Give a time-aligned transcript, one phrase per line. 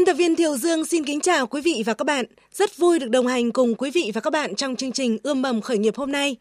[0.00, 2.24] Biên tập viên Thiều Dương xin kính chào quý vị và các bạn.
[2.52, 5.42] Rất vui được đồng hành cùng quý vị và các bạn trong chương trình Ươm
[5.42, 6.36] mầm khởi nghiệp hôm nay.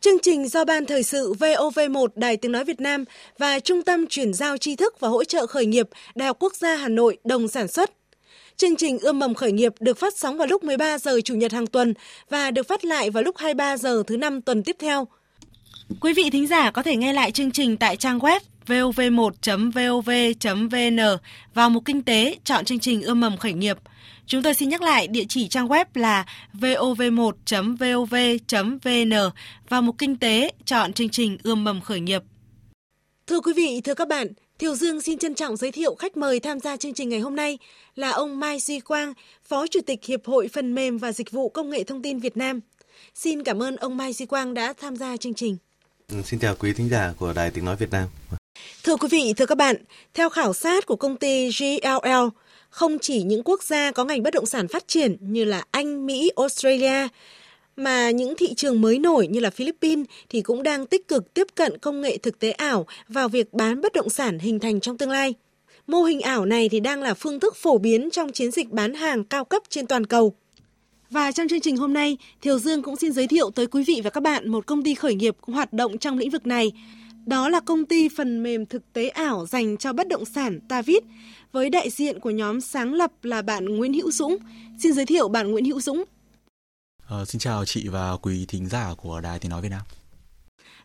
[0.00, 3.04] Chương trình do Ban Thời sự VOV1 Đài Tiếng Nói Việt Nam
[3.38, 6.54] và Trung tâm Chuyển giao tri thức và hỗ trợ khởi nghiệp Đại học Quốc
[6.56, 7.90] gia Hà Nội đồng sản xuất.
[8.56, 11.52] Chương trình Ươm mầm khởi nghiệp được phát sóng vào lúc 13 giờ Chủ nhật
[11.52, 11.94] hàng tuần
[12.28, 15.08] và được phát lại vào lúc 23 giờ thứ năm tuần tiếp theo.
[16.00, 21.00] Quý vị thính giả có thể nghe lại chương trình tại trang web vov1.vov.vn
[21.54, 23.78] vào mục kinh tế chọn chương trình ươm mầm khởi nghiệp.
[24.26, 26.26] Chúng tôi xin nhắc lại địa chỉ trang web là
[26.60, 29.12] vov1.vov.vn
[29.68, 32.22] vào mục kinh tế chọn chương trình ươm mầm khởi nghiệp.
[33.26, 34.26] Thưa quý vị, thưa các bạn,
[34.58, 37.36] Thiều Dương xin trân trọng giới thiệu khách mời tham gia chương trình ngày hôm
[37.36, 37.58] nay
[37.94, 39.12] là ông Mai Duy Quang,
[39.48, 42.36] Phó Chủ tịch Hiệp hội Phần mềm và Dịch vụ Công nghệ Thông tin Việt
[42.36, 42.60] Nam.
[43.14, 45.56] Xin cảm ơn ông Mai Duy Quang đã tham gia chương trình.
[46.24, 48.08] Xin chào quý thính giả của Đài Tiếng Nói Việt Nam.
[48.84, 49.76] Thưa quý vị, thưa các bạn,
[50.14, 52.28] theo khảo sát của công ty GLL,
[52.70, 56.06] không chỉ những quốc gia có ngành bất động sản phát triển như là Anh,
[56.06, 57.08] Mỹ, Australia,
[57.76, 61.46] mà những thị trường mới nổi như là Philippines thì cũng đang tích cực tiếp
[61.54, 64.98] cận công nghệ thực tế ảo vào việc bán bất động sản hình thành trong
[64.98, 65.34] tương lai.
[65.86, 68.94] Mô hình ảo này thì đang là phương thức phổ biến trong chiến dịch bán
[68.94, 70.34] hàng cao cấp trên toàn cầu.
[71.10, 74.00] Và trong chương trình hôm nay, Thiều Dương cũng xin giới thiệu tới quý vị
[74.04, 76.72] và các bạn một công ty khởi nghiệp hoạt động trong lĩnh vực này.
[77.26, 80.98] Đó là công ty phần mềm thực tế ảo dành cho bất động sản Tavid
[81.52, 84.36] với đại diện của nhóm sáng lập là bạn Nguyễn Hữu Dũng.
[84.78, 86.04] Xin giới thiệu bạn Nguyễn Hữu Dũng.
[87.08, 89.82] À, xin chào chị và quý thính giả của Đài Tiếng Nói Việt Nam.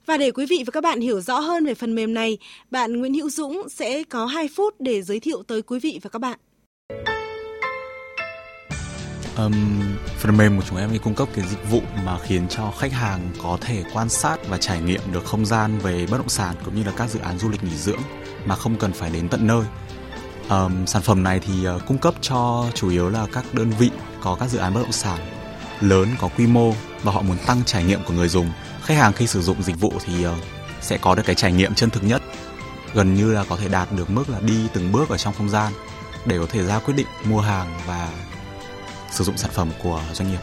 [0.06, 2.38] Và để quý vị và các bạn hiểu rõ hơn về phần mềm này,
[2.72, 6.10] bạn Nguyễn Hữu Dũng sẽ có 2 phút để giới thiệu tới quý vị và
[6.10, 6.40] các bạn.
[9.38, 9.82] Um,
[10.18, 12.92] phần mềm của chúng em thì cung cấp cái dịch vụ mà khiến cho khách
[12.92, 16.56] hàng có thể quan sát và trải nghiệm được không gian về bất động sản
[16.66, 18.00] cũng như là các dự án du lịch nghỉ dưỡng
[18.46, 19.64] mà không cần phải đến tận nơi.
[20.50, 23.92] Um, sản phẩm này thì uh, cung cấp cho chủ yếu là các đơn vị
[24.22, 25.20] có các dự án bất động sản
[25.82, 28.52] lớn có quy mô và họ muốn tăng trải nghiệm của người dùng.
[28.82, 30.34] Khách hàng khi sử dụng dịch vụ thì uh,
[30.82, 32.22] sẽ có được cái trải nghiệm chân thực nhất,
[32.94, 35.50] gần như là có thể đạt được mức là đi từng bước ở trong không
[35.50, 35.74] gian
[36.26, 38.10] để có thể ra quyết định mua hàng và
[39.12, 40.40] sử dụng sản phẩm của doanh nghiệp.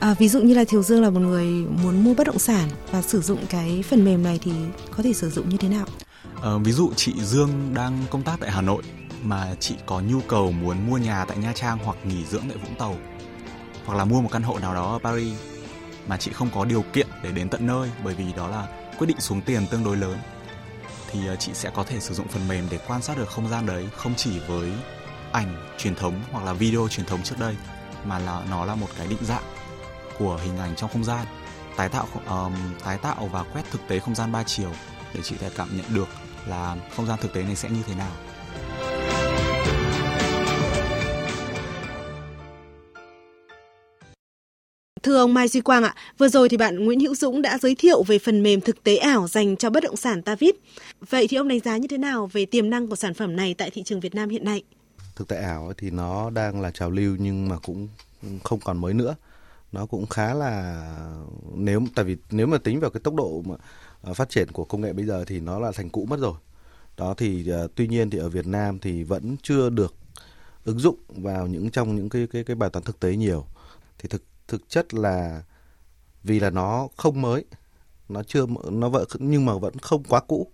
[0.00, 1.46] À, ví dụ như là Thiều Dương là một người
[1.82, 4.52] muốn mua bất động sản và sử dụng cái phần mềm này thì
[4.90, 5.86] có thể sử dụng như thế nào?
[6.42, 8.82] À, ví dụ chị Dương đang công tác tại Hà Nội
[9.22, 12.56] mà chị có nhu cầu muốn mua nhà tại Nha Trang hoặc nghỉ dưỡng tại
[12.56, 12.96] Vũng Tàu
[13.84, 15.38] hoặc là mua một căn hộ nào đó ở Paris
[16.08, 19.06] mà chị không có điều kiện để đến tận nơi bởi vì đó là quyết
[19.06, 20.18] định xuống tiền tương đối lớn
[21.10, 23.48] thì ờ, chị sẽ có thể sử dụng phần mềm để quan sát được không
[23.48, 24.70] gian đấy không chỉ với
[25.34, 27.54] ảnh truyền thống hoặc là video truyền thống trước đây
[28.04, 29.42] mà là nó là một cái định dạng
[30.18, 31.26] của hình ảnh trong không gian
[31.76, 32.52] tái tạo um,
[32.84, 34.70] tái tạo và quét thực tế không gian ba chiều
[35.14, 36.08] để chị thể cảm nhận được
[36.46, 38.12] là không gian thực tế này sẽ như thế nào
[45.02, 47.74] Thưa ông Mai Duy Quang ạ, vừa rồi thì bạn Nguyễn Hữu Dũng đã giới
[47.74, 50.56] thiệu về phần mềm thực tế ảo dành cho bất động sản TaVit.
[51.10, 53.54] Vậy thì ông đánh giá như thế nào về tiềm năng của sản phẩm này
[53.54, 54.62] tại thị trường Việt Nam hiện nay?
[55.16, 57.88] Thực tại ảo thì nó đang là trào lưu nhưng mà cũng
[58.44, 59.16] không còn mới nữa.
[59.72, 60.82] Nó cũng khá là
[61.54, 63.54] nếu tại vì nếu mà tính vào cái tốc độ mà
[64.02, 66.34] ờ, phát triển của công nghệ bây giờ thì nó là thành cũ mất rồi.
[66.96, 69.94] Đó thì uh, tuy nhiên thì ở Việt Nam thì vẫn chưa được
[70.64, 73.46] ứng dụng vào những trong những cái cái cái bài toán thực tế nhiều.
[73.98, 75.42] Thì thực thực chất là
[76.22, 77.44] vì là nó không mới
[78.08, 80.46] nó chưa nó vẫn nhưng mà vẫn không quá cũ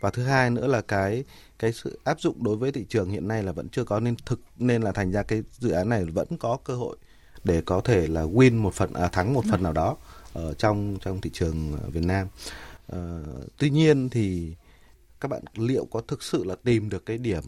[0.00, 1.24] và thứ hai nữa là cái
[1.58, 4.16] cái sự áp dụng đối với thị trường hiện nay là vẫn chưa có nên
[4.26, 6.96] thực nên là thành ra cái dự án này vẫn có cơ hội
[7.44, 9.96] để có thể là win một phần à, thắng một phần nào đó
[10.32, 12.28] ở trong trong thị trường Việt Nam.
[12.88, 13.20] À,
[13.58, 14.54] tuy nhiên thì
[15.20, 17.42] các bạn liệu có thực sự là tìm được cái điểm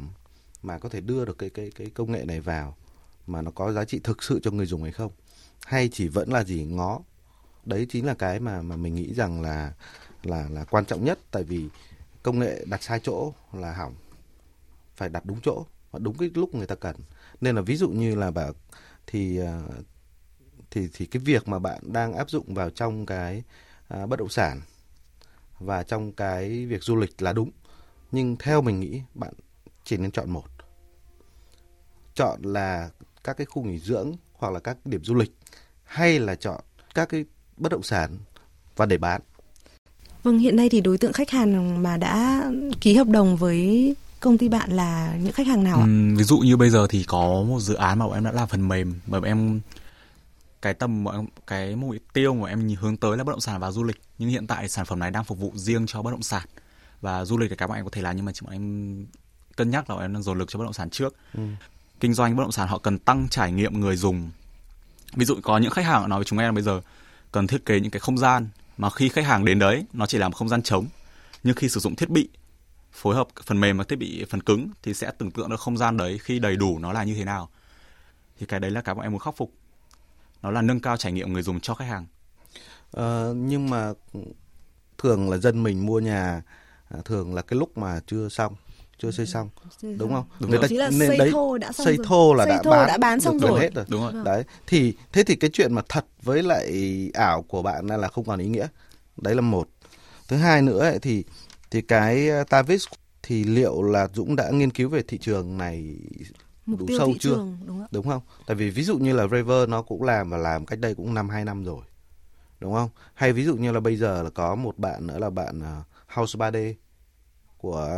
[0.62, 2.76] mà có thể đưa được cái cái cái công nghệ này vào
[3.26, 5.12] mà nó có giá trị thực sự cho người dùng hay không?
[5.66, 7.00] Hay chỉ vẫn là gì ngó?
[7.64, 9.72] Đấy chính là cái mà mà mình nghĩ rằng là
[10.22, 11.68] là là quan trọng nhất tại vì
[12.22, 13.94] công nghệ đặt sai chỗ là hỏng
[14.96, 16.96] phải đặt đúng chỗ và đúng cái lúc người ta cần
[17.40, 18.52] nên là ví dụ như là bảo
[19.06, 19.62] thì ờ,
[20.70, 23.42] thì thì cái việc mà bạn đang áp dụng vào trong cái
[23.88, 24.60] à, bất động sản
[25.58, 27.50] và trong cái việc du lịch là đúng
[28.12, 29.32] nhưng theo mình nghĩ bạn
[29.84, 30.46] chỉ nên chọn một
[32.14, 32.90] chọn là
[33.24, 35.32] các cái khu nghỉ dưỡng hoặc là các điểm du lịch
[35.84, 36.60] hay là chọn
[36.94, 37.24] các cái
[37.56, 38.18] bất động sản
[38.76, 39.20] và để bán.
[40.22, 42.44] Vâng, hiện nay thì đối tượng khách hàng mà đã
[42.80, 45.82] ký hợp đồng với công ty bạn là những khách hàng nào ạ?
[45.82, 48.32] Uhm, ví dụ như bây giờ thì có một dự án mà bọn em đã
[48.32, 49.60] làm phần mềm mà bọn em
[50.62, 51.04] cái tầm
[51.46, 54.28] cái mục tiêu mà em hướng tới là bất động sản và du lịch nhưng
[54.28, 56.46] hiện tại sản phẩm này đang phục vụ riêng cho bất động sản
[57.00, 59.06] và du lịch là cái bọn em có thể làm nhưng mà bọn em
[59.56, 61.42] cân nhắc là bọn em đang dồn lực cho bất động sản trước ừ.
[62.00, 64.30] kinh doanh bất động sản họ cần tăng trải nghiệm người dùng
[65.14, 66.80] ví dụ có những khách hàng nói với chúng em bây giờ
[67.32, 68.48] cần thiết kế những cái không gian
[68.78, 70.86] mà khi khách hàng đến đấy nó chỉ là một không gian trống.
[71.42, 72.28] Nhưng khi sử dụng thiết bị
[72.92, 75.76] phối hợp phần mềm và thiết bị phần cứng thì sẽ tưởng tượng được không
[75.76, 77.48] gian đấy khi đầy đủ nó là như thế nào.
[78.38, 79.52] Thì cái đấy là cái bọn em muốn khắc phục.
[80.42, 82.06] Nó là nâng cao trải nghiệm người dùng cho khách hàng.
[82.92, 83.92] À, nhưng mà
[84.98, 86.42] thường là dân mình mua nhà
[86.88, 88.54] à, thường là cái lúc mà chưa xong
[88.98, 89.48] chưa xây xong.
[89.82, 90.24] Đúng không?
[90.40, 92.06] Đúng người ta là nên xây đấy thô đã xong xây rồi.
[92.06, 93.60] thô là xây đã thô bán đã bán xong rồi.
[93.60, 93.84] hết rồi.
[93.88, 94.12] Đúng rồi.
[94.24, 98.24] Đấy thì thế thì cái chuyện mà thật với lại ảo của bạn là không
[98.24, 98.66] còn ý nghĩa.
[99.16, 99.68] Đấy là một.
[100.28, 101.24] Thứ hai nữa ấy, thì
[101.70, 102.84] thì cái uh, Tavis
[103.22, 105.96] thì liệu là Dũng đã nghiên cứu về thị trường này
[106.66, 107.34] Mục đủ tiêu sâu thị chưa?
[107.34, 107.88] trường, đúng, không?
[107.90, 108.22] đúng không?
[108.46, 111.14] Tại vì ví dụ như là Raver nó cũng làm và làm cách đây cũng
[111.14, 111.82] năm hai năm rồi.
[112.60, 112.90] Đúng không?
[113.14, 115.86] Hay ví dụ như là bây giờ là có một bạn nữa là bạn uh,
[116.06, 116.74] House 3D
[117.58, 117.88] của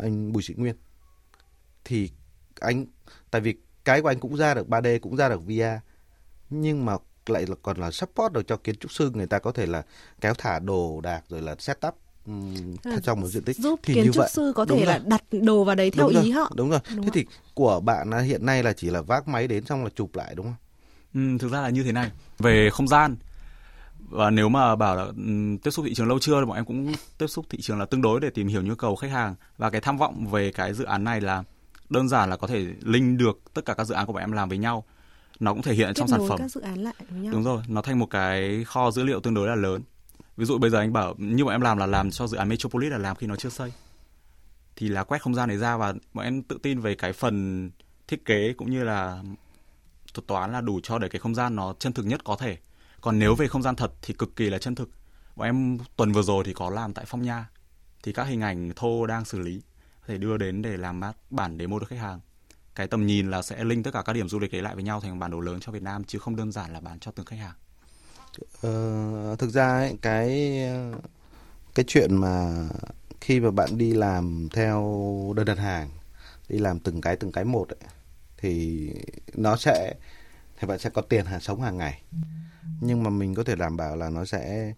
[0.00, 0.74] anh Bùi Sĩ Nguyên.
[1.84, 2.10] Thì
[2.60, 2.86] anh
[3.30, 3.54] tại vì
[3.84, 5.80] cái của anh cũng ra được 3D cũng ra được VR
[6.50, 6.96] nhưng mà
[7.26, 9.82] lại là còn là support được cho kiến trúc sư người ta có thể là
[10.20, 11.94] kéo thả đồ đạc rồi là setup
[12.26, 13.56] um, trong một diện tích.
[13.56, 14.94] giúp thì kiến như trúc vậy, sư có đúng thể rồi.
[14.94, 16.52] là đặt đồ vào đấy theo đúng ý rồi, họ.
[16.56, 16.80] đúng rồi.
[16.96, 17.14] Đúng thế ạ.
[17.14, 20.16] thì của bạn là hiện nay là chỉ là vác máy đến xong là chụp
[20.16, 20.54] lại đúng không?
[21.14, 22.10] Ừ, thực ra là như thế này.
[22.38, 23.16] Về không gian
[24.10, 26.64] và nếu mà bảo là um, tiếp xúc thị trường lâu chưa thì bọn em
[26.64, 29.34] cũng tiếp xúc thị trường là tương đối để tìm hiểu nhu cầu khách hàng.
[29.58, 31.44] Và cái tham vọng về cái dự án này là
[31.88, 34.32] đơn giản là có thể link được tất cả các dự án của bọn em
[34.32, 34.84] làm với nhau.
[35.40, 36.38] Nó cũng thể hiện Kết trong sản phẩm.
[36.38, 37.32] các dự án lại với nhau.
[37.32, 39.82] đúng rồi nó thành một cái kho dữ liệu tương đối là lớn.
[40.36, 42.48] Ví dụ bây giờ anh bảo như bọn em làm là làm cho dự án
[42.48, 43.72] Metropolis là làm khi nó chưa xây.
[44.76, 47.70] Thì là quét không gian này ra và bọn em tự tin về cái phần
[48.08, 49.22] thiết kế cũng như là
[50.14, 52.56] thuật toán là đủ cho để cái không gian nó chân thực nhất có thể
[53.00, 54.90] còn nếu về không gian thật thì cực kỳ là chân thực.
[55.36, 57.48] Bọn em tuần vừa rồi thì có làm tại phong nha.
[58.02, 59.62] Thì các hình ảnh thô đang xử lý
[60.00, 62.20] có thể đưa đến để làm mát bản demo cho khách hàng.
[62.74, 64.84] Cái tầm nhìn là sẽ link tất cả các điểm du lịch đấy lại với
[64.84, 67.10] nhau thành bản đồ lớn cho Việt Nam chứ không đơn giản là bán cho
[67.10, 67.54] từng khách hàng.
[68.62, 70.58] Ờ, thực ra ấy, cái
[71.74, 72.68] cái chuyện mà
[73.20, 75.90] khi mà bạn đi làm theo đơn đặt hàng
[76.48, 77.90] đi làm từng cái từng cái một ấy,
[78.36, 78.88] thì
[79.34, 79.94] nó sẽ
[80.58, 82.02] thì bạn sẽ có tiền hàng sống hàng ngày
[82.80, 84.74] nhưng mà mình có thể đảm bảo là nó sẽ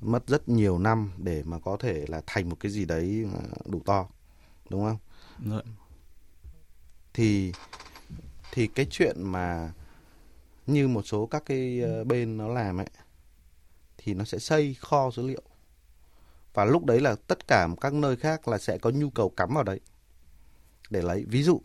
[0.00, 3.38] mất rất nhiều năm để mà có thể là thành một cái gì đấy mà
[3.66, 4.06] đủ to
[4.70, 4.98] đúng không
[5.50, 5.62] Rồi.
[7.14, 7.52] thì
[8.52, 9.72] thì cái chuyện mà
[10.66, 12.86] như một số các cái ờ, bên nó làm ấy
[13.98, 15.42] thì nó sẽ xây kho dữ liệu
[16.54, 19.54] và lúc đấy là tất cả các nơi khác là sẽ có nhu cầu cắm
[19.54, 19.80] vào đấy
[20.90, 21.60] để lấy ví dụ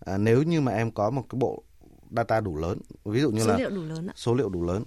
[0.00, 1.62] à, nếu như mà em có một cái bộ
[2.10, 4.12] data đủ lớn ví dụ như số là liệu đủ lớn ạ.
[4.16, 4.84] số liệu đủ lớn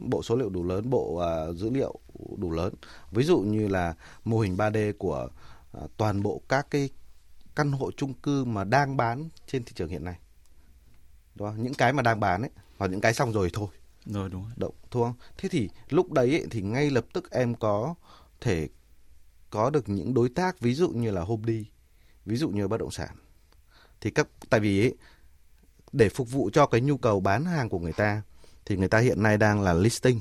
[0.00, 1.98] bộ số liệu đủ lớn bộ à, dữ liệu
[2.36, 2.74] đủ lớn.
[3.10, 3.94] Ví dụ như là
[4.24, 5.28] mô hình 3D của
[5.72, 6.90] à, toàn bộ các cái
[7.56, 10.18] căn hộ chung cư mà đang bán trên thị trường hiện nay.
[11.34, 11.62] Đúng không?
[11.62, 13.68] những cái mà đang bán ấy hoặc những cái xong rồi thôi.
[14.06, 14.52] Rồi đúng rồi.
[14.56, 15.14] động không?
[15.38, 17.94] Thế thì lúc đấy ấy, thì ngay lập tức em có
[18.40, 18.68] thể
[19.50, 21.66] có được những đối tác ví dụ như là hôm đi
[22.26, 23.16] ví dụ như bất động sản.
[24.00, 24.94] Thì các tại vì ấy,
[25.92, 28.22] để phục vụ cho cái nhu cầu bán hàng của người ta
[28.66, 30.20] thì người ta hiện nay đang là listing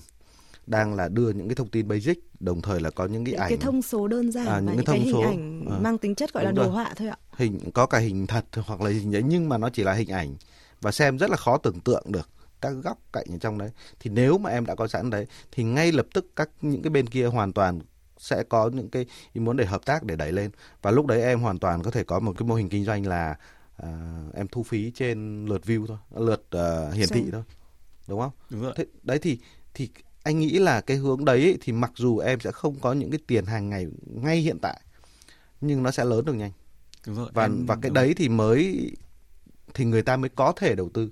[0.68, 3.42] đang là đưa những cái thông tin basic đồng thời là có những cái Những
[3.42, 5.22] ảnh cái thông số đơn giản À, và những những cái cái, thông hình số.
[5.30, 5.80] ảnh À.
[5.80, 6.72] mang tính chất gọi là đồ rồi.
[6.72, 7.18] họa thôi ạ.
[7.38, 10.08] hình có cả hình thật hoặc là hình đấy nhưng mà nó chỉ là hình
[10.10, 10.36] ảnh
[10.82, 12.30] và xem rất là khó tưởng tượng được
[12.62, 13.70] các góc cạnh ở trong đấy
[14.00, 16.90] thì nếu mà em đã có sẵn đấy thì ngay lập tức các những cái
[16.90, 17.80] bên kia hoàn toàn
[18.18, 21.22] sẽ có những cái ý muốn để hợp tác để đẩy lên và lúc đấy
[21.22, 23.36] em hoàn toàn có thể có một cái mô hình kinh doanh là
[23.78, 23.88] à,
[24.34, 27.44] em thu phí trên lượt view thôi lượt à, hiển thị thôi
[28.10, 28.32] đúng không?
[28.50, 29.40] Đúng rồi thế, đấy thì
[29.74, 29.90] thì
[30.24, 33.12] anh nghĩ là cái hướng đấy ấy, thì mặc dù em sẽ không có những
[33.12, 34.82] cái tiền hàng ngày ngay hiện tại
[35.62, 36.52] nhưng nó sẽ lớn được nhanh.
[37.08, 38.92] Đúng rồi và Em- và cái đấy thì mới
[39.74, 41.10] thì người ta mới có thể đầu tư.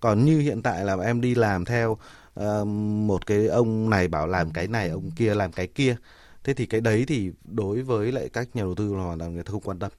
[0.00, 1.96] Còn như hiện tại là em đi làm theo
[2.34, 5.96] ờ, một cái ông này bảo làm cái này ông kia làm cái kia.
[6.44, 9.50] Thế thì cái đấy thì đối với lại các nhà đầu tư là người ta
[9.50, 9.92] không quan tâm.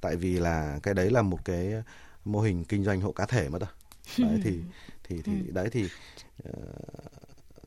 [0.00, 1.72] Tại vì là cái đấy là một cái
[2.24, 3.68] mô hình kinh doanh hộ cá thể mà thôi.
[4.18, 4.58] Đấy thì
[5.04, 5.88] thì thì đấy thì
[6.44, 6.52] ờ,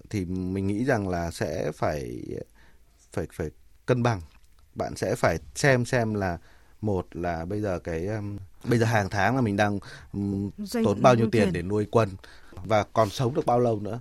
[0.09, 2.21] thì mình nghĩ rằng là sẽ phải
[3.13, 3.49] phải phải
[3.85, 4.21] cân bằng.
[4.75, 6.37] Bạn sẽ phải xem xem là
[6.81, 8.07] một là bây giờ cái
[8.63, 9.79] bây giờ hàng tháng là mình đang
[10.13, 10.49] um,
[10.85, 11.53] tốn bao nhiêu tiền.
[11.53, 12.09] để nuôi quân
[12.65, 13.99] và còn sống được bao lâu nữa?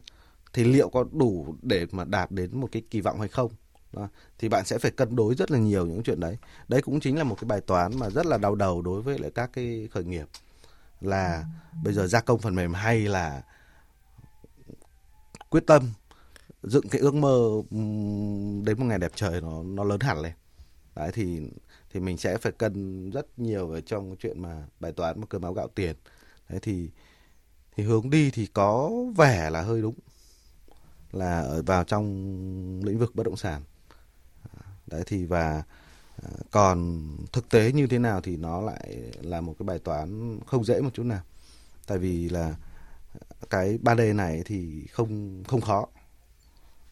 [0.53, 3.53] Thì liệu có đủ để mà đạt đến một cái kỳ vọng hay không?
[3.93, 4.09] Đó.
[4.38, 6.37] thì bạn sẽ phải cân đối rất là nhiều những chuyện đấy.
[6.69, 9.19] Đấy cũng chính là một cái bài toán mà rất là đau đầu đối với
[9.19, 10.26] lại các cái khởi nghiệp
[11.06, 11.44] là
[11.84, 13.42] bây giờ gia công phần mềm hay là
[15.50, 15.92] quyết tâm
[16.62, 17.62] dựng cái ước mơ
[18.64, 20.32] đến một ngày đẹp trời nó nó lớn hẳn lên.
[20.94, 21.50] Đấy, thì
[21.92, 25.26] thì mình sẽ phải cân rất nhiều ở trong cái chuyện mà bài toán một
[25.30, 25.96] cơm áo gạo tiền.
[26.49, 26.90] Đấy, thì
[27.76, 29.94] thì hướng đi thì có vẻ là hơi đúng,
[31.12, 32.04] là ở vào trong
[32.84, 33.62] lĩnh vực bất động sản.
[34.87, 35.62] Đấy, thì và
[36.50, 40.64] còn thực tế như thế nào thì nó lại là một cái bài toán không
[40.64, 41.23] dễ một chút nào.
[41.87, 42.54] Tại vì là
[43.50, 45.87] cái 3D này thì không không khó.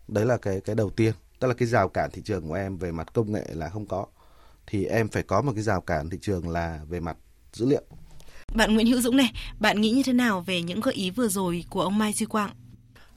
[0.08, 1.14] Đấy là cái cái đầu tiên.
[1.38, 3.86] Tức là cái rào cản thị trường của em về mặt công nghệ là không
[3.86, 4.06] có.
[4.66, 7.16] Thì em phải có một cái rào cản thị trường là về mặt
[7.52, 7.82] dữ liệu.
[8.54, 11.28] Bạn Nguyễn Hữu Dũng này bạn nghĩ như thế nào về những gợi ý vừa
[11.28, 12.50] rồi của ông Mai Duy Quang?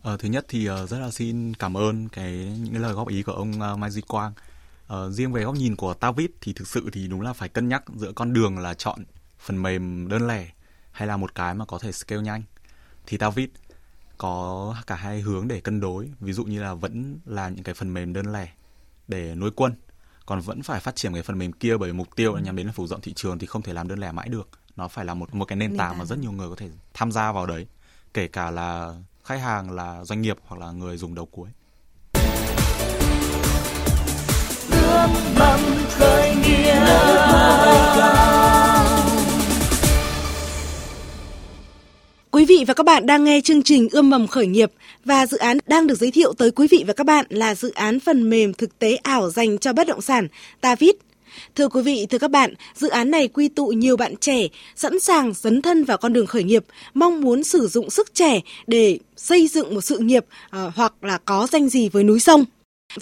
[0.01, 3.23] Ờ, thứ nhất thì uh, rất là xin cảm ơn cái những lời góp ý
[3.23, 4.33] của ông Mai Duy Quang.
[4.93, 7.69] Uh, riêng về góc nhìn của Tavit thì thực sự thì đúng là phải cân
[7.69, 9.03] nhắc giữa con đường là chọn
[9.39, 10.51] phần mềm đơn lẻ
[10.91, 12.43] hay là một cái mà có thể scale nhanh.
[13.05, 13.49] Thì Tavit
[14.17, 17.75] có cả hai hướng để cân đối, ví dụ như là vẫn là những cái
[17.75, 18.51] phần mềm đơn lẻ
[19.07, 19.73] để nuôi quân,
[20.25, 22.65] còn vẫn phải phát triển cái phần mềm kia bởi mục tiêu là nhằm đến
[22.65, 24.49] là phủ rộng thị trường thì không thể làm đơn lẻ mãi được.
[24.75, 27.11] Nó phải là một một cái nền, tảng mà rất nhiều người có thể tham
[27.11, 27.67] gia vào đấy,
[28.13, 31.49] kể cả là khách hàng là doanh nghiệp hoặc là người dùng đầu cuối.
[35.05, 35.59] Ước mầm
[35.89, 36.75] khởi nghiệp
[42.31, 44.71] Quý vị và các bạn đang nghe chương trình Ươm mầm khởi nghiệp
[45.05, 47.71] và dự án đang được giới thiệu tới quý vị và các bạn là dự
[47.71, 50.27] án phần mềm thực tế ảo dành cho bất động sản
[50.61, 50.95] Tavit
[51.55, 54.99] Thưa quý vị, thưa các bạn, dự án này quy tụ nhiều bạn trẻ sẵn
[54.99, 58.99] sàng dấn thân vào con đường khởi nghiệp, mong muốn sử dụng sức trẻ để
[59.15, 62.45] xây dựng một sự nghiệp à, hoặc là có danh gì với núi sông.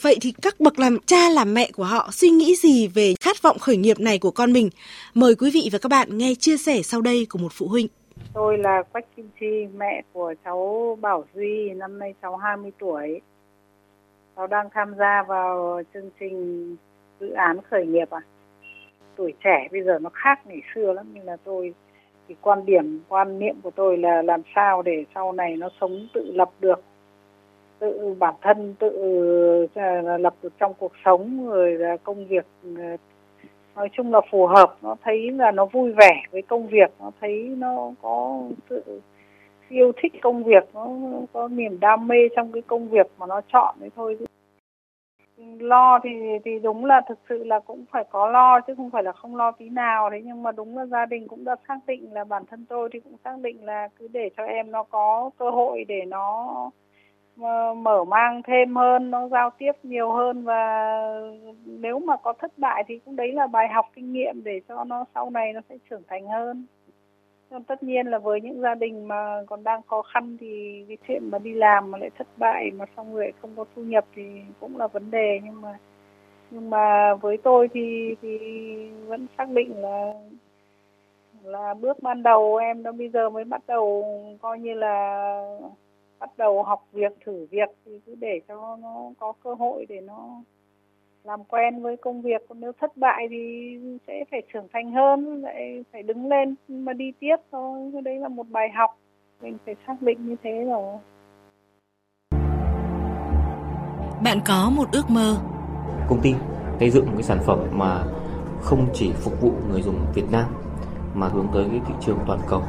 [0.02, 3.42] Vậy thì các bậc làm cha làm mẹ của họ suy nghĩ gì về khát
[3.42, 4.70] vọng khởi nghiệp này của con mình?
[5.14, 7.88] Mời quý vị và các bạn nghe chia sẻ sau đây của một phụ huynh.
[8.34, 13.22] Tôi là Quách Kim Chi, mẹ của cháu Bảo Duy, năm nay cháu 20 tuổi.
[14.36, 16.76] Cháu đang tham gia vào chương trình
[17.20, 18.22] dự án khởi nghiệp à
[19.16, 21.74] tuổi trẻ bây giờ nó khác ngày xưa lắm nhưng là tôi
[22.28, 26.08] thì quan điểm quan niệm của tôi là làm sao để sau này nó sống
[26.14, 26.82] tự lập được
[27.84, 28.90] tự bản thân, tự
[29.76, 32.98] ờ, lập được trong cuộc sống, rồi là công việc ờ,
[33.76, 34.78] nói chung là phù hợp.
[34.82, 39.02] Nó thấy là nó vui vẻ với công việc, nó thấy nó có sự
[39.70, 40.88] yêu thích công việc, nó
[41.34, 44.18] có niềm đam mê trong cái công việc mà nó chọn đấy thôi.
[45.60, 46.10] Lo thì
[46.46, 49.36] thì đúng là thực sự là cũng phải có lo chứ không phải là không
[49.36, 50.10] lo tí nào.
[50.10, 52.90] Đấy nhưng mà đúng là gia đình cũng đã xác định là bản thân tôi
[52.94, 56.54] thì cũng xác định là cứ để cho em nó có cơ hội để nó
[57.42, 60.92] Ờ, mở mang thêm hơn, nó giao tiếp nhiều hơn và
[61.66, 64.84] nếu mà có thất bại thì cũng đấy là bài học kinh nghiệm để cho
[64.84, 66.66] nó sau này nó sẽ trưởng thành hơn.
[67.50, 70.98] Còn tất nhiên là với những gia đình mà còn đang khó khăn thì cái
[71.08, 74.06] chuyện mà đi làm mà lại thất bại mà xong rồi không có thu nhập
[74.16, 74.24] thì
[74.60, 75.40] cũng là vấn đề.
[75.44, 75.78] Nhưng mà
[76.52, 78.38] nhưng mà với tôi thì thì
[79.08, 80.14] vẫn xác định là
[81.44, 84.06] là bước ban đầu em nó bây giờ mới bắt đầu
[84.42, 84.96] coi như là
[86.24, 90.02] bắt đầu học việc thử việc thì cứ để cho nó có cơ hội để
[90.02, 90.42] nó
[91.24, 92.42] làm quen với công việc.
[92.50, 93.78] Còn nếu thất bại thì
[94.08, 97.90] sẽ phải trưởng thành hơn lại phải đứng lên mà đi tiếp thôi.
[97.94, 98.98] Cái đấy là một bài học.
[99.42, 100.98] Mình phải xác định như thế rồi.
[104.24, 105.36] Bạn có một ước mơ?
[106.10, 106.34] Công ty
[106.80, 108.04] xây dựng một cái sản phẩm mà
[108.62, 110.46] không chỉ phục vụ người dùng Việt Nam
[111.14, 112.62] mà hướng tới cái thị trường toàn cầu.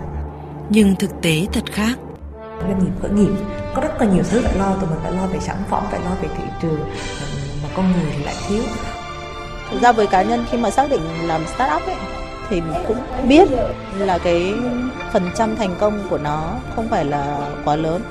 [0.71, 1.99] Nhưng thực tế thật khác
[2.61, 3.33] doanh nghiệp khởi nghiệp
[3.75, 6.01] có rất là nhiều thứ phải lo tụi mình phải lo về sản phẩm phải
[6.01, 6.81] lo về thị trường
[7.77, 8.63] con người thì lại thiếu.
[9.71, 11.97] Thực ra với cá nhân khi mà xác định làm startup ấy
[12.49, 13.49] thì cũng biết
[13.97, 14.55] là cái
[15.13, 18.03] phần trăm thành công của nó không phải là quá lớn.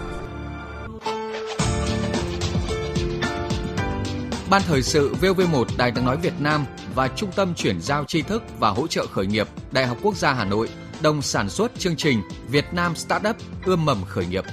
[4.50, 8.22] Ban thời sự VV1 Đài tiếng nói Việt Nam và Trung tâm chuyển giao tri
[8.22, 10.70] thức và hỗ trợ khởi nghiệp Đại học Quốc gia Hà Nội
[11.02, 13.36] đồng sản xuất chương trình Việt Nam Startup
[13.66, 14.44] ươm mầm khởi nghiệp.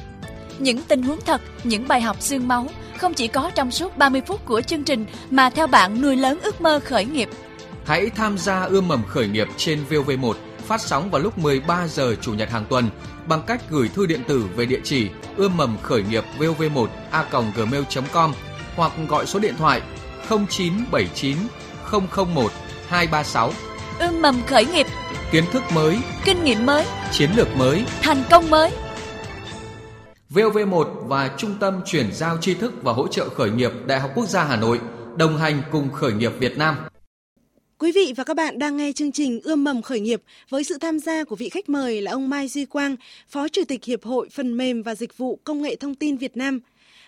[0.59, 2.69] Những tình huống thật, những bài học xương máu
[2.99, 6.39] không chỉ có trong suốt 30 phút của chương trình mà theo bạn nuôi lớn
[6.43, 7.29] ước mơ khởi nghiệp.
[7.85, 10.35] Hãy tham gia ươm mầm khởi nghiệp trên VV1
[10.71, 12.91] phát sóng vào lúc 13 giờ chủ nhật hàng tuần
[13.27, 17.25] bằng cách gửi thư điện tử về địa chỉ ươm mầm khởi nghiệp vv1 a
[17.57, 18.33] gmail.com
[18.77, 19.83] hoặc gọi số điện thoại
[20.29, 21.37] 0979
[22.35, 22.53] 001
[22.89, 23.53] 236
[24.00, 24.87] ươm mầm khởi nghiệp,
[25.33, 28.71] kiến thức mới, kinh nghiệm mới, chiến lược mới, thành công mới.
[30.30, 34.11] VOV1 và Trung tâm chuyển giao tri thức và hỗ trợ khởi nghiệp Đại học
[34.14, 34.80] Quốc gia Hà Nội
[35.16, 36.76] đồng hành cùng khởi nghiệp Việt Nam.
[37.78, 40.78] Quý vị và các bạn đang nghe chương trình Ươm mầm khởi nghiệp với sự
[40.78, 42.97] tham gia của vị khách mời là ông Mai Duy Quang,
[43.28, 46.37] Phó Chủ tịch Hiệp hội Phần mềm và Dịch vụ Công nghệ Thông tin Việt
[46.37, 46.61] Nam.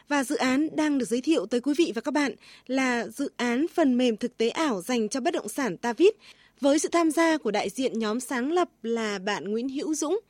[0.09, 2.33] Và dự án đang được giới thiệu tới quý vị và các bạn
[2.67, 6.09] là dự án phần mềm thực tế ảo dành cho bất động sản Tavid
[6.63, 10.21] với sự tham gia của đại diện nhóm sáng lập là bạn Nguyễn Hữu Dũng.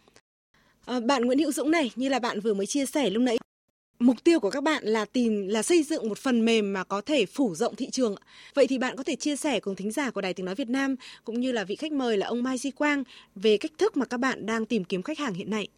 [0.85, 3.39] À, bạn Nguyễn Hữu Dũng này như là bạn vừa mới chia sẻ lúc nãy
[3.99, 7.01] mục tiêu của các bạn là tìm là xây dựng một phần mềm mà có
[7.01, 8.15] thể phủ rộng thị trường.
[8.55, 10.69] Vậy thì bạn có thể chia sẻ cùng thính giả của Đài Tiếng nói Việt
[10.69, 13.97] Nam cũng như là vị khách mời là ông Mai Di Quang về cách thức
[13.97, 15.69] mà các bạn đang tìm kiếm khách hàng hiện nay.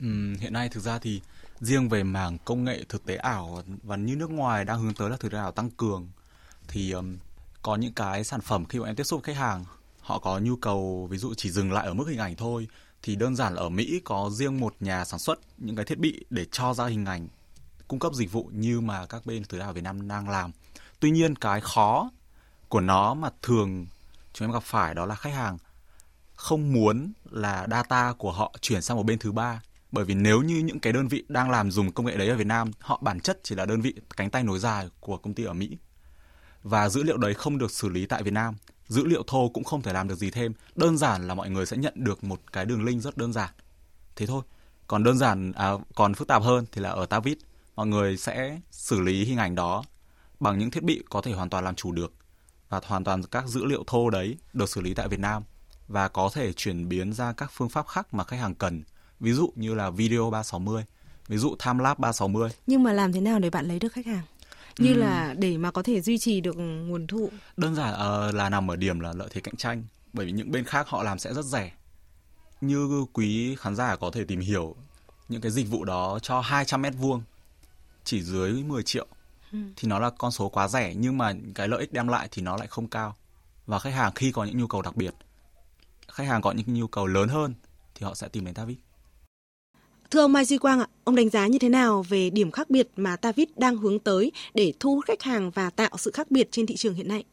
[0.00, 0.06] Ừ,
[0.40, 1.20] hiện nay thực ra thì
[1.60, 5.10] riêng về mảng công nghệ thực tế ảo và như nước ngoài đang hướng tới
[5.10, 6.08] là thực tế ảo tăng cường
[6.68, 7.16] thì um,
[7.64, 9.64] có những cái sản phẩm khi bọn em tiếp xúc với khách hàng,
[10.00, 12.68] họ có nhu cầu ví dụ chỉ dừng lại ở mức hình ảnh thôi,
[13.02, 15.98] thì đơn giản là ở Mỹ có riêng một nhà sản xuất những cái thiết
[15.98, 17.28] bị để cho ra hình ảnh,
[17.88, 20.50] cung cấp dịch vụ như mà các bên thứ ở Việt Nam đang làm.
[21.00, 22.10] Tuy nhiên cái khó
[22.68, 23.86] của nó mà thường
[24.32, 25.58] chúng em gặp phải đó là khách hàng
[26.34, 30.42] không muốn là data của họ chuyển sang một bên thứ ba bởi vì nếu
[30.42, 32.98] như những cái đơn vị đang làm dùng công nghệ đấy ở Việt Nam, họ
[33.02, 35.76] bản chất chỉ là đơn vị cánh tay nối dài của công ty ở Mỹ
[36.64, 38.54] và dữ liệu đấy không được xử lý tại Việt Nam.
[38.88, 40.52] Dữ liệu thô cũng không thể làm được gì thêm.
[40.74, 43.50] Đơn giản là mọi người sẽ nhận được một cái đường link rất đơn giản.
[44.16, 44.42] Thế thôi.
[44.86, 47.38] Còn đơn giản à, còn phức tạp hơn thì là ở Tavit.
[47.76, 49.84] Mọi người sẽ xử lý hình ảnh đó
[50.40, 52.12] bằng những thiết bị có thể hoàn toàn làm chủ được
[52.68, 55.42] và hoàn toàn các dữ liệu thô đấy được xử lý tại Việt Nam
[55.88, 58.82] và có thể chuyển biến ra các phương pháp khác mà khách hàng cần.
[59.20, 60.84] Ví dụ như là video 360
[61.28, 64.06] ví dụ time lapse 360 nhưng mà làm thế nào để bạn lấy được khách
[64.06, 64.22] hàng?
[64.78, 64.98] Như ừ.
[64.98, 68.70] là để mà có thể duy trì được nguồn thu đơn giản uh, là nằm
[68.70, 71.34] ở điểm là lợi thế cạnh tranh bởi vì những bên khác họ làm sẽ
[71.34, 71.72] rất rẻ
[72.60, 74.76] như quý khán giả có thể tìm hiểu
[75.28, 77.22] những cái dịch vụ đó cho 200 mét vuông
[78.04, 79.06] chỉ dưới 10 triệu
[79.52, 79.58] ừ.
[79.76, 82.42] thì nó là con số quá rẻ nhưng mà cái lợi ích đem lại thì
[82.42, 83.16] nó lại không cao
[83.66, 85.14] và khách hàng khi có những nhu cầu đặc biệt
[86.08, 87.54] khách hàng có những nhu cầu lớn hơn
[87.94, 88.78] thì họ sẽ tìm đến Tavit.
[90.14, 92.70] Thưa ông Mai Duy Quang ạ, ông đánh giá như thế nào về điểm khác
[92.70, 96.30] biệt mà Tavit đang hướng tới để thu hút khách hàng và tạo sự khác
[96.30, 97.24] biệt trên thị trường hiện nay?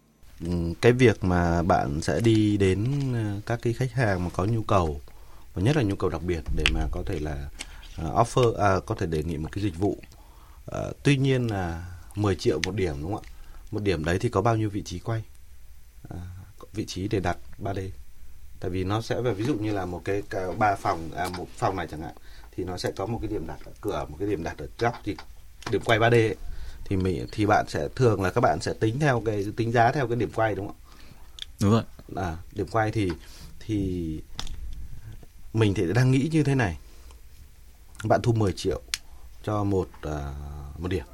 [0.45, 4.45] Ừ, cái việc mà bạn sẽ đi đến ờ, các cái khách hàng mà có
[4.45, 5.01] nhu cầu
[5.53, 7.49] và nhất là nhu cầu đặc biệt để mà có thể là
[7.97, 9.97] ờ, offer à, có thể đề nghị một cái dịch vụ
[10.71, 13.29] À, tuy nhiên là 10 triệu một điểm đúng không ạ?
[13.71, 15.23] Một điểm đấy thì có bao nhiêu vị trí quay?
[16.09, 16.17] À,
[16.73, 17.89] vị trí để đặt 3D
[18.61, 20.23] tại vì nó sẽ về ví dụ như là một cái
[20.57, 22.13] ba phòng à, một phòng này chẳng hạn
[22.51, 24.67] thì nó sẽ có một cái điểm đặt ở cửa một cái điểm đặt ở
[24.79, 25.15] góc thì
[25.71, 26.35] điểm quay 3D ấy,
[26.85, 29.91] thì mình thì bạn sẽ thường là các bạn sẽ tính theo cái tính giá
[29.91, 30.75] theo cái điểm quay đúng không?
[31.61, 31.83] Đúng rồi.
[32.15, 33.11] À, điểm quay thì
[33.59, 34.19] thì
[35.53, 36.77] mình thì đang nghĩ như thế này.
[38.03, 38.81] Bạn thu 10 triệu
[39.43, 41.05] cho một uh, một điểm.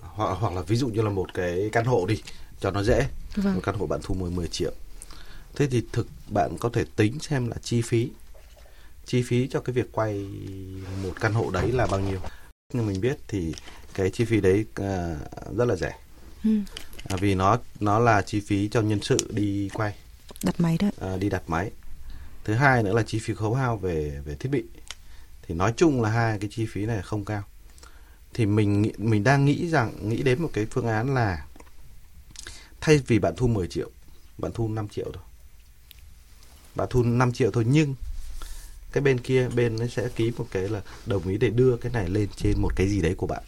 [0.00, 2.22] Hoặc hoặc là ví dụ như là một cái căn hộ đi
[2.60, 3.06] cho nó dễ.
[3.36, 3.54] Vâng.
[3.54, 4.72] một căn hộ bạn thu 10 10 triệu
[5.54, 8.10] thế thì thực bạn có thể tính xem là chi phí.
[9.06, 10.26] Chi phí cho cái việc quay
[11.02, 12.20] một căn hộ đấy là bao nhiêu.
[12.72, 13.54] Nhưng mình biết thì
[13.94, 15.16] cái chi phí đấy à,
[15.56, 15.98] rất là rẻ.
[16.44, 16.50] Ừ.
[17.08, 19.94] à, vì nó nó là chi phí cho nhân sự đi quay.
[20.42, 21.70] Đặt máy đó à, đi đặt máy.
[22.44, 24.64] Thứ hai nữa là chi phí khấu hao về về thiết bị.
[25.42, 27.42] Thì nói chung là hai cái chi phí này không cao.
[28.34, 31.46] Thì mình mình đang nghĩ rằng nghĩ đến một cái phương án là
[32.80, 33.90] thay vì bạn thu 10 triệu
[34.38, 35.22] bạn thu 5 triệu thôi
[36.74, 37.94] bạn thu 5 triệu thôi nhưng
[38.92, 41.92] cái bên kia bên nó sẽ ký một cái là đồng ý để đưa cái
[41.92, 43.42] này lên trên một cái gì đấy của bạn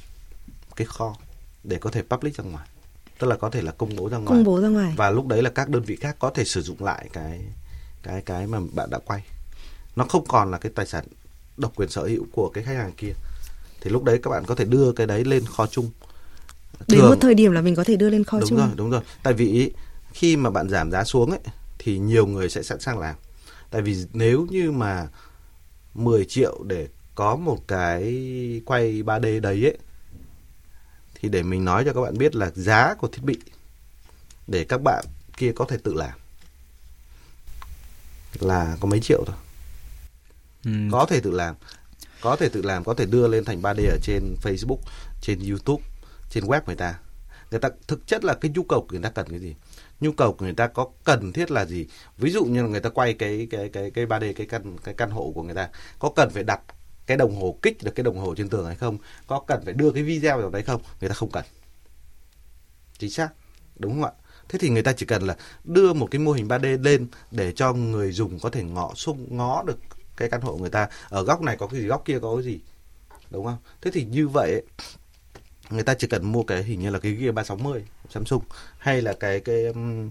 [0.77, 1.17] cái kho
[1.65, 2.69] để có thể public ra ngoài.
[3.19, 4.29] Tức là có thể là công bố ra ngoài.
[4.29, 4.95] Công bố ra ngoài.
[4.97, 7.41] Và lúc đấy là các đơn vị khác có thể sử dụng lại cái
[8.03, 9.25] cái cái mà bạn đã quay.
[9.97, 11.05] Nó không còn là cái tài sản
[11.57, 13.13] độc quyền sở hữu của cái khách hàng kia.
[13.81, 15.91] Thì lúc đấy các bạn có thể đưa cái đấy lên kho chung.
[16.79, 18.59] Thường, đến một thời điểm là mình có thể đưa lên kho đúng chung.
[18.59, 19.01] rồi đúng rồi.
[19.23, 19.73] Tại vì
[20.13, 21.41] khi mà bạn giảm giá xuống ấy
[21.85, 23.17] thì nhiều người sẽ sẵn sàng làm
[23.71, 25.09] tại vì nếu như mà
[25.95, 28.03] 10 triệu để có một cái
[28.67, 29.79] quay 3D đấy ấy
[31.15, 33.39] thì để mình nói cho các bạn biết là giá của thiết bị
[34.47, 35.05] để các bạn
[35.37, 36.19] kia có thể tự làm
[38.41, 39.37] là có mấy triệu thôi.
[40.65, 40.71] Ừ.
[40.93, 41.55] Có thể tự làm.
[42.21, 44.79] Có thể tự làm, có thể đưa lên thành 3D ở trên Facebook,
[45.21, 45.85] trên YouTube,
[46.31, 46.99] trên web người ta.
[47.51, 49.55] Người ta, thực chất là cái nhu cầu của người ta cần cái gì?
[50.01, 51.87] nhu cầu của người ta có cần thiết là gì?
[52.19, 54.95] Ví dụ như là người ta quay cái cái cái cái 3D cái căn cái
[54.95, 56.61] căn hộ của người ta, có cần phải đặt
[57.07, 58.99] cái đồng hồ, kích được cái đồng hồ trên tường hay không?
[59.27, 60.83] Có cần phải đưa cái video vào đấy không?
[61.01, 61.45] Người ta không cần.
[62.99, 63.29] Chính xác.
[63.77, 64.13] Đúng không ạ?
[64.49, 67.53] Thế thì người ta chỉ cần là đưa một cái mô hình 3D lên để
[67.53, 69.79] cho người dùng có thể ngọ xung ngó được
[70.17, 70.89] cái căn hộ người ta.
[71.09, 72.61] Ở góc này có cái gì, góc kia có cái gì?
[73.31, 73.59] Đúng không?
[73.83, 74.63] Thế thì như vậy
[75.71, 78.43] người ta chỉ cần mua cái hình như là cái Gear 360 Samsung
[78.79, 80.11] hay là cái cái um,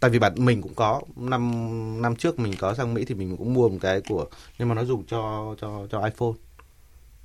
[0.00, 3.36] tại vì bạn mình cũng có năm năm trước mình có sang Mỹ thì mình
[3.36, 4.26] cũng mua một cái của
[4.58, 6.32] nhưng mà nó dùng cho cho cho iPhone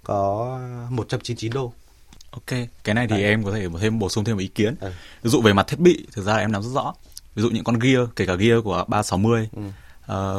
[0.04, 0.60] có
[0.90, 1.74] 199 đô
[2.36, 3.24] Ok, cái này thì Đấy.
[3.24, 4.76] em có thể thêm bổ sung thêm một ý kiến.
[4.80, 4.92] Ừ.
[5.24, 6.94] Ví dụ về mặt thiết bị, thực ra là em nắm rất rõ.
[7.36, 9.62] Ví dụ những con Gear, kể cả Gear của 360, ừ.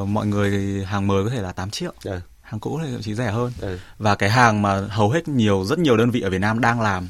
[0.03, 1.93] uh, mọi người hàng mới có thể là 8 triệu.
[2.05, 2.21] Ừ.
[2.43, 3.53] Hàng cũ thì thậm chí rẻ hơn.
[3.61, 3.79] Ừ.
[3.99, 6.81] Và cái hàng mà hầu hết nhiều rất nhiều đơn vị ở Việt Nam đang
[6.81, 7.09] làm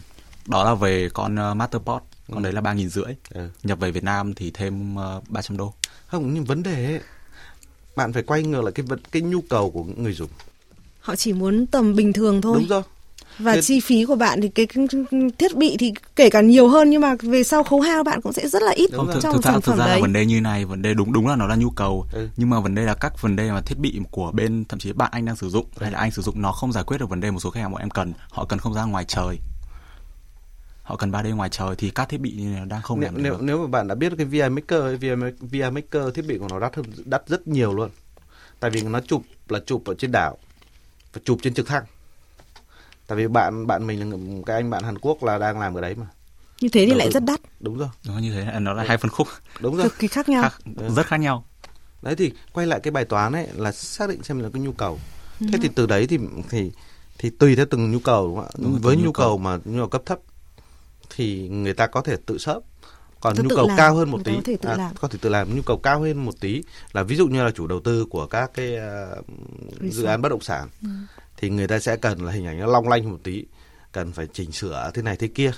[0.49, 2.03] đó là về con uh, Masterport.
[2.29, 2.43] Con ừ.
[2.43, 3.15] đấy là ba nghìn rưỡi.
[3.31, 3.49] Ừ.
[3.63, 5.75] Nhập về Việt Nam thì thêm ờ, 300 đô.
[6.07, 7.01] Không, nhưng vấn đề ấy,
[7.97, 10.31] bạn phải quay ngược lại cái cái nhu cầu của người dùng.
[11.01, 12.57] Họ chỉ muốn tầm bình thường thôi.
[12.59, 12.83] Đúng rồi
[13.39, 13.63] và Thế...
[13.63, 14.67] chi phí của bạn thì cái
[15.39, 18.33] thiết bị thì kể cả nhiều hơn nhưng mà về sau khấu hao bạn cũng
[18.33, 19.97] sẽ rất là ít Không, trong thực sản thực ra đấy.
[19.97, 22.29] là vấn đề như này vấn đề đúng đúng là nó là nhu cầu ừ.
[22.37, 24.93] nhưng mà vấn đề là các vấn đề mà thiết bị của bên thậm chí
[24.93, 25.83] bạn anh đang sử dụng ừ.
[25.83, 27.61] hay là anh sử dụng nó không giải quyết được vấn đề một số khách
[27.61, 29.39] hàng bọn em cần họ cần không gian ngoài trời
[30.87, 33.67] họ cần 3D ngoài trời thì các thiết bị đang không nếu, nếu, nếu mà
[33.67, 35.09] bạn đã biết cái VI Maker VI,
[35.41, 37.91] VI Maker thiết bị của nó đắt hơn đắt rất nhiều luôn.
[38.61, 40.39] Tại vì nó chụp là chụp ở trên đảo
[41.13, 41.85] và chụp trên trực thăng.
[43.07, 45.81] Tại vì bạn bạn mình là cái anh bạn Hàn Quốc là đang làm ở
[45.81, 46.07] đấy mà.
[46.61, 47.41] Như thế thì Đầu lại rất đắt.
[47.61, 47.89] Đúng rồi.
[48.07, 49.29] Nó như thế nó là hai phân khúc.
[49.61, 49.85] Đúng rồi.
[49.89, 50.43] Cực kỳ khác nhau.
[50.43, 50.61] Khác,
[50.97, 51.45] rất khác nhau.
[52.03, 54.73] Đấy thì quay lại cái bài toán ấy là xác định xem là cái nhu
[54.73, 54.99] cầu.
[55.41, 55.47] Ừ.
[55.53, 56.19] thế thì từ đấy thì
[56.49, 56.73] thì
[57.19, 58.51] thì tùy theo từng nhu cầu đúng không ạ?
[58.59, 59.29] Đúng với nhu, nhu cầu.
[59.29, 59.39] cầu.
[59.39, 60.19] mà nhu cầu cấp thấp
[61.17, 62.63] thì người ta có thể tự sớm
[63.21, 63.77] còn nhu cầu làm.
[63.77, 64.35] cao hơn một tí.
[64.35, 64.95] có thể, tự à, làm.
[64.97, 65.57] có thể tự làm.
[65.57, 68.27] Nhu cầu cao hơn một tí là ví dụ như là chủ đầu tư của
[68.27, 68.77] các cái
[69.81, 70.89] uh, dự án bất động sản ừ.
[71.37, 73.45] thì người ta sẽ cần là hình ảnh nó long lanh một tí
[73.93, 75.53] cần phải chỉnh sửa thế này thế kia.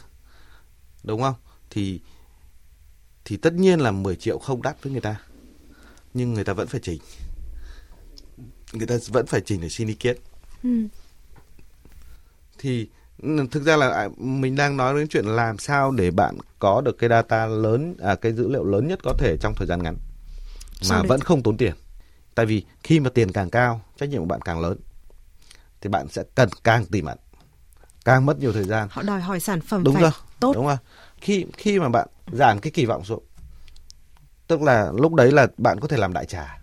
[1.05, 1.35] Đúng không?
[1.71, 2.01] Thì
[3.25, 5.17] thì tất nhiên là 10 triệu không đắt với người ta
[6.15, 7.01] nhưng người ta vẫn phải chỉnh.
[8.73, 10.17] Người ta vẫn phải chỉnh để xin ý kiến.
[10.63, 10.71] Ừ.
[12.59, 12.89] thì
[13.51, 16.99] thực ra là à, mình đang nói đến chuyện làm sao để bạn có được
[16.99, 19.97] cái data lớn à cái dữ liệu lớn nhất có thể trong thời gian ngắn
[20.91, 21.75] mà vẫn không tốn tiền.
[22.35, 24.79] Tại vì khi mà tiền càng cao trách nhiệm của bạn càng lớn
[25.81, 27.19] thì bạn sẽ cần càng tỉ mẩn
[28.05, 28.89] càng mất nhiều thời gian.
[28.91, 30.53] Họ đòi hỏi sản phẩm đúng phải rồi tốt.
[30.55, 30.77] đúng rồi.
[31.21, 33.23] Khi khi mà bạn giảm cái kỳ vọng xuống
[34.49, 36.59] tức là lúc đấy là bạn có thể làm đại trà.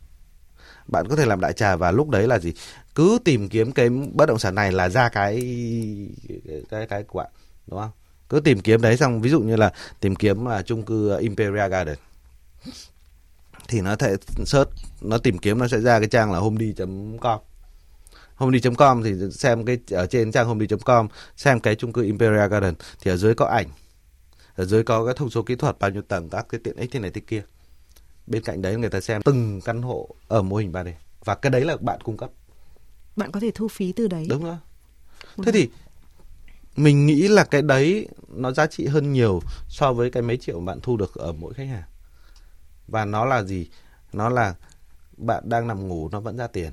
[0.88, 2.54] Bạn có thể làm đại trà và lúc đấy là gì
[2.96, 5.36] cứ tìm kiếm cái bất động sản này là ra cái
[6.70, 7.32] cái cái của bạn,
[7.68, 7.92] đúng không?
[8.30, 11.70] Cứ tìm kiếm đấy xong, ví dụ như là tìm kiếm là chung cư Imperial
[11.70, 11.98] Garden.
[13.68, 14.70] Thì nó thể search,
[15.02, 17.40] nó tìm kiếm, nó sẽ ra cái trang là homedy.com
[18.36, 23.12] homedy.com thì xem cái, ở trên trang homedy.com xem cái chung cư Imperial Garden thì
[23.12, 23.68] ở dưới có ảnh,
[24.56, 26.90] ở dưới có cái thông số kỹ thuật, bao nhiêu tầng, các cái tiện ích
[26.92, 27.44] thế này thế kia.
[28.28, 30.92] Bên cạnh đấy người ta xem từng căn hộ ở mô hình 3D
[31.26, 32.30] và cái đấy là bạn cung cấp
[33.16, 34.26] bạn có thể thu phí từ đấy.
[34.30, 34.58] Đúng rồi.
[35.44, 35.70] Thế thì
[36.76, 40.60] mình nghĩ là cái đấy nó giá trị hơn nhiều so với cái mấy triệu
[40.60, 41.84] bạn thu được ở mỗi khách hàng.
[42.88, 43.68] Và nó là gì?
[44.14, 44.56] Nó là
[45.18, 46.72] bạn đang nằm ngủ nó vẫn ra tiền.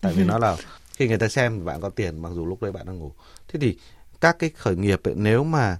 [0.00, 0.56] Tại vì nó là
[0.96, 3.12] khi người ta xem bạn có tiền mặc dù lúc đấy bạn đang ngủ.
[3.48, 3.78] Thế thì
[4.20, 5.78] các cái khởi nghiệp ấy, nếu mà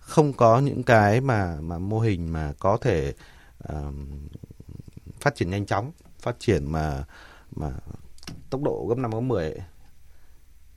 [0.00, 3.14] không có những cái mà mà mô hình mà có thể
[3.72, 3.94] uh,
[5.20, 7.04] phát triển nhanh chóng phát triển mà
[7.56, 7.70] mà
[8.50, 9.60] tốc độ gấp năm gấp 10 ấy,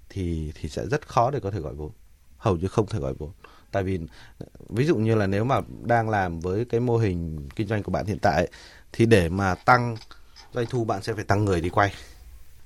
[0.10, 1.92] thì thì sẽ rất khó để có thể gọi vốn.
[2.38, 3.32] Hầu như không thể gọi vốn.
[3.72, 4.00] Tại vì
[4.70, 7.92] ví dụ như là nếu mà đang làm với cái mô hình kinh doanh của
[7.92, 8.48] bạn hiện tại
[8.92, 9.98] thì để mà tăng
[10.54, 11.94] doanh thu bạn sẽ phải tăng người đi quay.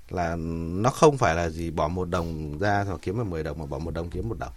[0.10, 3.60] Là nó không phải là gì bỏ một đồng ra rồi kiếm được 10 đồng
[3.60, 4.54] mà bỏ một đồng kiếm một đồng.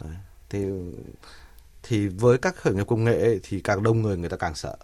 [0.00, 0.16] Đấy.
[0.50, 0.64] thì
[1.82, 4.54] thì với các khởi nghiệp công nghệ ấy, thì càng đông người người ta càng
[4.54, 4.76] sợ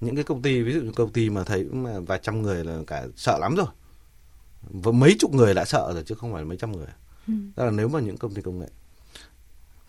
[0.00, 2.64] những cái công ty ví dụ như công ty mà thấy mà vài trăm người
[2.64, 3.66] là cả sợ lắm rồi.
[4.62, 6.86] Và mấy chục người đã sợ rồi chứ không phải mấy trăm người.
[7.26, 7.34] Ừ.
[7.56, 8.68] đó là nếu mà những công ty công nghệ.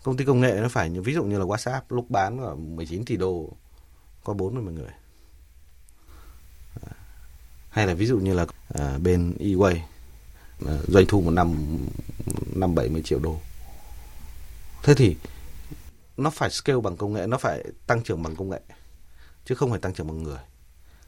[0.02, 2.54] Công ty công nghệ nó phải như ví dụ như là WhatsApp lúc bán là
[2.54, 3.52] 19 tỷ đô
[4.24, 4.90] có 40 người.
[7.70, 9.76] Hay là ví dụ như là à, bên eWay
[10.66, 11.78] à, doanh thu một năm
[12.54, 13.40] năm bảy mươi triệu đô.
[14.82, 15.16] Thế thì
[16.16, 18.60] nó phải scale bằng công nghệ nó phải tăng trưởng bằng công nghệ
[19.50, 20.38] chứ không phải tăng trưởng bằng người.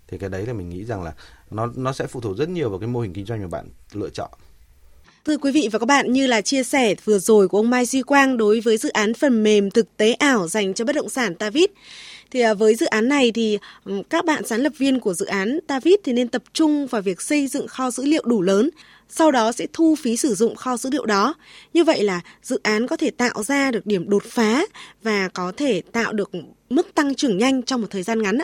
[0.09, 1.13] Thì cái đấy là mình nghĩ rằng là
[1.51, 3.69] nó nó sẽ phụ thuộc rất nhiều vào cái mô hình kinh doanh mà bạn
[3.93, 4.31] lựa chọn.
[5.25, 7.87] Thưa quý vị và các bạn, như là chia sẻ vừa rồi của ông Mai
[7.87, 11.09] Duy Quang đối với dự án phần mềm thực tế ảo dành cho bất động
[11.09, 11.71] sản Tavit,
[12.31, 13.59] thì à, với dự án này thì
[14.11, 17.21] các bạn sáng lập viên của dự án Tavit thì nên tập trung vào việc
[17.21, 18.71] xây dựng kho dữ liệu đủ lớn
[19.15, 21.35] sau đó sẽ thu phí sử dụng kho dữ liệu đó.
[21.73, 24.63] Như vậy là dự án có thể tạo ra được điểm đột phá
[25.03, 26.31] và có thể tạo được
[26.71, 28.39] mức tăng trưởng nhanh trong một thời gian ngắn.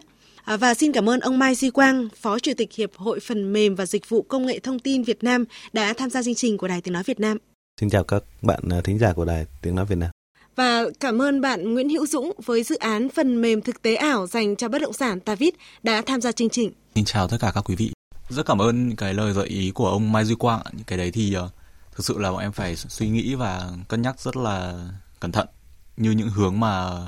[0.44, 3.52] À, và xin cảm ơn ông Mai Duy Quang, Phó Chủ tịch Hiệp hội Phần
[3.52, 6.58] mềm và Dịch vụ Công nghệ Thông tin Việt Nam đã tham gia chương trình
[6.58, 7.38] của Đài Tiếng Nói Việt Nam.
[7.80, 10.10] Xin chào các bạn à, thính giả của Đài Tiếng Nói Việt Nam.
[10.56, 14.26] Và cảm ơn bạn Nguyễn Hữu Dũng với dự án phần mềm thực tế ảo
[14.26, 16.72] dành cho bất động sản Tavit đã tham gia chương trình.
[16.94, 17.97] Xin chào tất cả các quý vị.
[18.28, 20.62] Rất cảm ơn cái lời gợi ý của ông Mai Duy Quang.
[20.72, 21.50] Những cái đấy thì uh,
[21.96, 24.74] thực sự là bọn em phải suy nghĩ và cân nhắc rất là
[25.20, 25.48] cẩn thận
[25.96, 27.00] như những hướng mà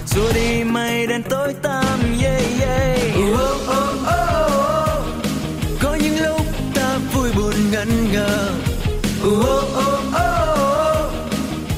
[0.07, 5.05] xua đi mây đen tối tăm yeah yeah oh, oh, oh, oh.
[5.83, 6.41] có những lúc
[6.75, 8.51] ta vui buồn ngẩn ngơ
[9.27, 11.13] oh, oh, oh, oh.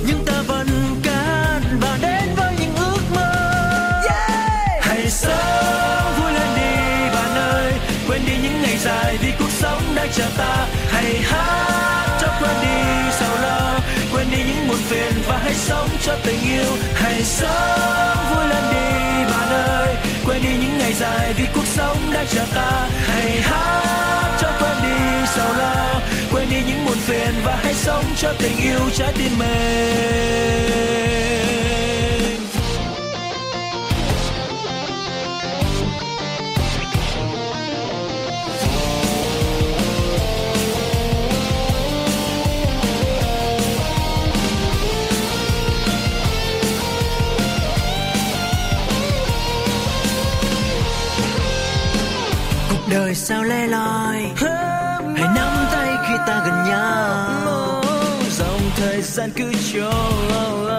[0.07, 0.67] nhưng ta vẫn
[1.03, 3.33] can và đến với những ước mơ
[4.09, 4.85] yeah.
[4.85, 7.73] hãy sống vui lên đi bạn ơi
[8.09, 9.50] quên đi những ngày dài vì cuộc
[10.01, 10.67] đã chờ ta.
[10.89, 13.81] Hãy hát cho quên đi sầu lo,
[14.13, 16.77] quên đi những muộn phiền và hãy sống cho tình yêu.
[16.95, 19.95] Hãy sống vui lên đi, bạn ơi.
[20.27, 22.89] Quên đi những ngày dài vì cuộc sống đã chờ ta.
[23.07, 26.01] Hãy hát cho quên đi sầu lo,
[26.33, 30.31] quên đi những muộn phiền và hãy sống cho tình yêu trái tim mình
[52.91, 54.17] đời sao lẻ loi?
[55.17, 57.83] Hãy nắm tay khi ta gần nhau.
[58.31, 60.73] Dòng thời gian cứ trôi.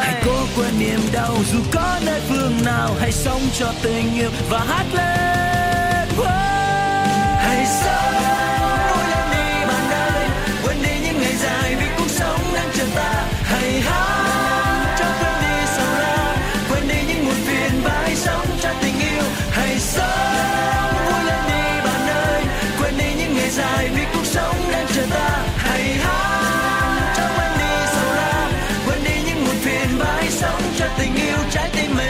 [0.00, 2.90] Hãy cố quên niềm đau dù có nơi phương nào.
[3.00, 6.08] Hãy sống cho tình yêu và hát lên.
[7.36, 8.14] Hãy sống
[8.90, 10.28] vui đi bạn ơi.
[10.64, 13.24] Quên đi những ngày dài vì cuộc sống đang chờ ta.
[13.42, 14.27] Hãy hát
[30.98, 32.07] tình yêu trái tim mình